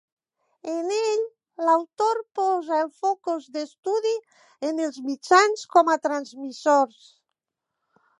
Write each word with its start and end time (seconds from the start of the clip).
En 0.75 0.87
ell, 0.93 1.19
l'autor 1.65 2.21
posa 2.39 2.79
el 2.85 2.89
focus 3.01 3.45
d'estudi 3.57 4.13
en 4.71 4.81
els 4.87 4.97
Mitjans, 5.11 5.67
com 5.77 5.93
a 5.93 5.99
transmissors. 6.07 7.05